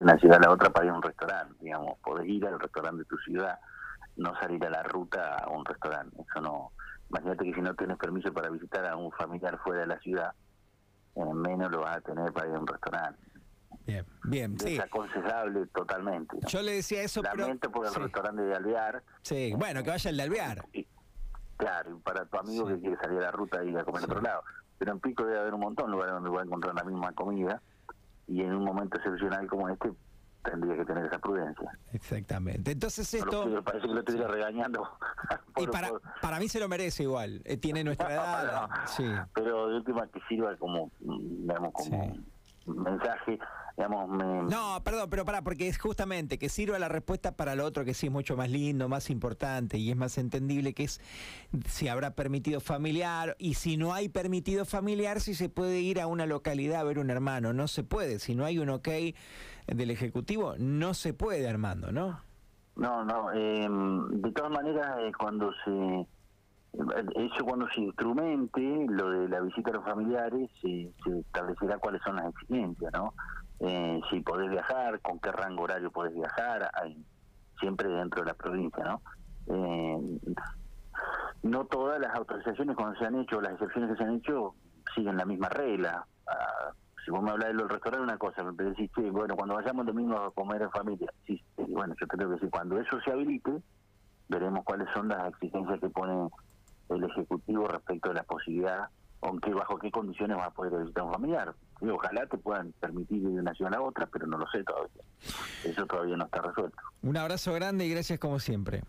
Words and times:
una 0.00 0.16
ciudad 0.18 0.38
a 0.38 0.46
la 0.48 0.52
otra 0.52 0.70
para 0.70 0.86
ir 0.86 0.92
a 0.92 0.94
un 0.96 1.02
restaurante, 1.02 1.54
digamos, 1.60 1.98
podés 2.04 2.26
ir 2.28 2.46
al 2.46 2.58
restaurante 2.58 2.98
de 3.00 3.04
tu 3.06 3.16
ciudad, 3.18 3.58
no 4.16 4.32
salir 4.40 4.64
a 4.64 4.70
la 4.70 4.82
ruta 4.84 5.36
a 5.36 5.48
un 5.50 5.64
restaurante, 5.64 6.16
eso 6.20 6.40
no, 6.40 6.72
imagínate 7.10 7.44
que 7.44 7.54
si 7.54 7.60
no 7.60 7.74
tienes 7.74 7.96
permiso 7.98 8.32
para 8.32 8.48
visitar 8.48 8.86
a 8.86 8.96
un 8.96 9.10
familiar 9.12 9.58
fuera 9.58 9.80
de 9.80 9.86
la 9.88 9.98
ciudad, 9.98 10.32
menos 11.16 11.70
lo 11.72 11.80
vas 11.80 11.96
a 11.96 12.00
tener 12.00 12.32
para 12.32 12.48
ir 12.48 12.54
a 12.54 12.58
un 12.60 12.66
restaurante. 12.66 13.20
Bien, 13.86 14.06
bien, 14.24 14.58
sí. 14.58 14.74
Desaconsejable 14.76 15.66
totalmente. 15.68 16.36
Yo 16.46 16.62
le 16.62 16.72
decía 16.74 17.02
eso, 17.02 17.22
Lamento 17.22 17.70
por 17.72 17.86
el 17.86 17.92
sí. 17.92 17.98
restaurante 18.00 18.42
de 18.42 18.54
Alvear. 18.54 19.02
Sí, 19.22 19.52
bueno, 19.56 19.82
que 19.82 19.90
vaya 19.90 20.10
el 20.10 20.16
de 20.16 20.22
Alvear. 20.22 20.64
Y- 20.72 20.86
claro, 21.56 21.96
y 21.96 22.00
para 22.00 22.24
tu 22.26 22.38
amigo 22.38 22.68
Sí. 22.68 22.74
que 22.74 22.80
quiere 22.80 22.96
salir 22.98 23.18
a 23.18 23.22
la 23.22 23.30
ruta 23.32 23.64
y 23.64 23.70
ir 23.70 23.78
a 23.78 23.84
comer 23.84 24.02
a 24.02 24.04
otro 24.04 24.20
lado. 24.20 24.42
Pero 24.78 24.92
en 24.92 25.00
Pico 25.00 25.24
debe 25.24 25.40
haber 25.40 25.54
un 25.54 25.60
montón 25.60 25.86
de 25.86 25.92
lugares 25.92 26.14
donde 26.14 26.30
va 26.30 26.40
a 26.40 26.44
encontrar 26.44 26.74
la 26.74 26.84
misma 26.84 27.12
comida 27.12 27.60
y 28.28 28.42
en 28.42 28.54
un 28.54 28.64
momento 28.64 28.96
excepcional 28.98 29.46
como 29.46 29.68
este 29.68 29.90
tendría 30.44 30.76
que 30.76 30.84
tener 30.84 31.04
esa 31.06 31.18
prudencia. 31.18 31.70
Exactamente. 31.92 32.70
Entonces 32.72 33.12
esto... 33.12 33.62
parece 33.64 33.86
que 33.86 33.92
lo 33.94 34.00
estuviera 34.00 34.28
regañando. 34.28 34.88
Y 35.56 35.64
por- 35.64 35.70
para, 35.72 35.88
por- 35.88 36.02
para 36.22 36.38
mí 36.38 36.48
se 36.48 36.60
lo 36.60 36.68
merece 36.68 37.02
igual. 37.02 37.42
eh, 37.44 37.56
Tiene 37.56 37.82
nuestra 37.82 38.12
edad. 38.14 38.68
Sí. 38.86 39.04
pero 39.34 39.68
de 39.68 39.76
última 39.76 40.06
que 40.06 40.20
sirva 40.28 40.56
como, 40.56 40.90
digamos, 41.00 41.72
como 41.72 42.14
Sí. 42.14 42.70
mensaje, 42.70 43.38
digamos, 43.78 44.08
me, 44.08 44.42
No, 44.42 44.82
perdón, 44.82 45.08
pero 45.08 45.24
para, 45.24 45.42
porque 45.42 45.68
es 45.68 45.78
justamente 45.78 46.36
que 46.36 46.48
sirva 46.48 46.80
la 46.80 46.88
respuesta 46.88 47.36
para 47.36 47.54
lo 47.54 47.64
otro 47.64 47.84
que 47.84 47.94
sí 47.94 48.06
es 48.06 48.12
mucho 48.12 48.36
más 48.36 48.50
lindo, 48.50 48.88
más 48.88 49.08
importante 49.08 49.78
y 49.78 49.90
es 49.90 49.96
más 49.96 50.18
entendible, 50.18 50.74
que 50.74 50.82
es 50.84 51.00
si 51.66 51.86
habrá 51.86 52.10
permitido 52.16 52.60
familiar 52.60 53.36
y 53.38 53.54
si 53.54 53.76
no 53.76 53.94
hay 53.94 54.08
permitido 54.08 54.64
familiar, 54.64 55.20
si 55.20 55.34
se 55.34 55.48
puede 55.48 55.80
ir 55.80 56.00
a 56.00 56.08
una 56.08 56.26
localidad 56.26 56.80
a 56.80 56.84
ver 56.84 56.98
un 56.98 57.10
hermano. 57.10 57.52
No 57.52 57.68
se 57.68 57.84
puede. 57.84 58.18
Si 58.18 58.34
no 58.34 58.44
hay 58.44 58.58
un 58.58 58.68
ok 58.70 58.88
del 59.68 59.90
Ejecutivo, 59.90 60.54
no 60.58 60.92
se 60.92 61.14
puede, 61.14 61.48
Armando, 61.48 61.92
¿no? 61.92 62.20
No, 62.74 63.04
no. 63.04 63.32
eh, 63.32 63.68
de 64.10 64.32
todas 64.32 64.50
maneras, 64.50 64.98
eh, 65.00 65.12
cuando 65.16 65.52
se. 65.64 66.06
Eso 67.16 67.44
cuando 67.44 67.66
se 67.74 67.80
instrumente 67.80 68.60
lo 68.88 69.10
de 69.10 69.28
la 69.28 69.40
visita 69.40 69.70
a 69.70 69.74
los 69.74 69.84
familiares, 69.84 70.50
se, 70.60 70.92
se 71.02 71.18
establecerá 71.20 71.78
cuáles 71.78 72.02
son 72.02 72.16
las 72.16 72.26
exigencias, 72.26 72.92
¿no? 72.92 73.14
Eh, 73.60 74.00
si 74.10 74.20
podés 74.20 74.50
viajar, 74.50 75.00
con 75.00 75.18
qué 75.18 75.32
rango 75.32 75.64
horario 75.64 75.90
podés 75.90 76.14
viajar, 76.14 76.70
hay- 76.74 77.04
siempre 77.58 77.88
dentro 77.88 78.22
de 78.22 78.26
la 78.28 78.34
provincia, 78.34 78.84
¿no? 78.84 79.02
Eh, 79.46 80.18
no 81.42 81.64
todas 81.66 81.98
las 82.00 82.14
autorizaciones 82.16 82.76
cuando 82.76 82.98
se 82.98 83.06
han 83.06 83.16
hecho, 83.16 83.40
las 83.40 83.52
excepciones 83.52 83.90
que 83.90 83.96
se 83.96 84.04
han 84.08 84.16
hecho, 84.16 84.54
siguen 84.94 85.16
la 85.16 85.24
misma 85.24 85.48
regla. 85.48 86.06
Ah, 86.26 86.72
si 87.04 87.10
vos 87.10 87.22
me 87.22 87.30
hablas 87.30 87.48
del 87.48 87.68
restaurante, 87.68 88.04
una 88.04 88.18
cosa, 88.18 88.42
me 88.44 88.52
decís, 88.64 88.90
"Che, 88.94 89.10
bueno, 89.10 89.34
cuando 89.36 89.54
vayamos 89.56 89.86
domingo 89.86 90.16
a 90.18 90.32
comer 90.32 90.62
en 90.62 90.70
familia, 90.70 91.08
sí, 91.26 91.36
sí, 91.56 91.64
bueno, 91.68 91.94
yo 92.00 92.06
tengo 92.06 92.28
que 92.30 92.34
decir, 92.34 92.50
cuando 92.50 92.78
eso 92.80 93.00
se 93.04 93.12
habilite, 93.12 93.62
veremos 94.28 94.64
cuáles 94.64 94.88
son 94.94 95.08
las 95.08 95.28
exigencias 95.28 95.80
que 95.80 95.90
pone 95.90 96.28
el 96.90 97.04
Ejecutivo 97.04 97.66
respecto 97.68 98.08
de 98.10 98.14
la 98.16 98.22
posibilidad, 98.24 98.88
aunque 99.20 99.52
bajo 99.52 99.78
qué 99.78 99.90
condiciones 99.90 100.36
vas 100.36 100.48
a 100.48 100.50
poder 100.50 100.78
visitar 100.80 101.04
un 101.04 101.12
familiar. 101.12 101.54
Y 101.80 101.88
ojalá 101.88 102.26
te 102.26 102.38
puedan 102.38 102.72
permitir 102.80 103.18
ir 103.18 103.28
de 103.28 103.40
una 103.40 103.54
ciudad 103.54 103.74
a 103.74 103.82
otra, 103.82 104.06
pero 104.06 104.26
no 104.26 104.38
lo 104.38 104.46
sé 104.48 104.62
todavía. 104.64 105.02
Eso 105.64 105.86
todavía 105.86 106.16
no 106.16 106.24
está 106.24 106.42
resuelto. 106.42 106.78
Un 107.02 107.16
abrazo 107.16 107.52
grande 107.54 107.86
y 107.86 107.90
gracias 107.90 108.18
como 108.18 108.38
siempre. 108.38 108.82